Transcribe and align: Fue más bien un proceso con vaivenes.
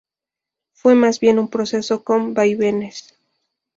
Fue 0.73 0.95
más 0.95 1.19
bien 1.19 1.37
un 1.37 1.47
proceso 1.47 2.03
con 2.03 2.33
vaivenes. 2.33 3.19